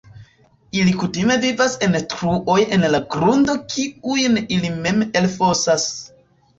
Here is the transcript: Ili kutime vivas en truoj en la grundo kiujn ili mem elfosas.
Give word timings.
Ili 0.79 0.93
kutime 1.01 1.35
vivas 1.43 1.75
en 1.89 1.99
truoj 2.15 2.57
en 2.79 2.87
la 2.97 3.03
grundo 3.19 3.59
kiujn 3.77 4.45
ili 4.59 4.77
mem 4.83 5.09
elfosas. 5.25 5.91